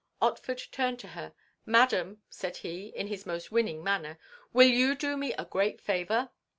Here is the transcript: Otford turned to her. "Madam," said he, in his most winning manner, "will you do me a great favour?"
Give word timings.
Otford 0.19 0.71
turned 0.71 0.97
to 1.01 1.09
her. 1.09 1.31
"Madam," 1.63 2.23
said 2.27 2.57
he, 2.57 2.87
in 2.87 3.05
his 3.05 3.27
most 3.27 3.51
winning 3.51 3.83
manner, 3.83 4.17
"will 4.51 4.67
you 4.67 4.95
do 4.95 5.15
me 5.15 5.31
a 5.33 5.45
great 5.45 5.79
favour?" 5.79 6.31